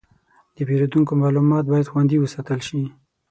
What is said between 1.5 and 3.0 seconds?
باید خوندي وساتل شي.